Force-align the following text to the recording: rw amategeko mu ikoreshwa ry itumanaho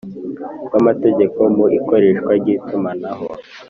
rw 0.67 0.73
amategeko 0.81 1.39
mu 1.55 1.65
ikoreshwa 1.77 2.31
ry 2.39 2.47
itumanaho 2.55 3.27